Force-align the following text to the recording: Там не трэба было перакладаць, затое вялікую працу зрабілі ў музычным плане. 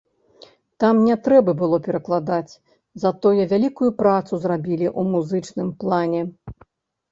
Там 0.83 1.01
не 1.09 1.15
трэба 1.27 1.51
было 1.61 1.77
перакладаць, 1.87 2.53
затое 3.05 3.47
вялікую 3.53 3.89
працу 4.01 4.33
зрабілі 4.49 4.87
ў 4.99 5.09
музычным 5.13 5.73
плане. 5.85 6.21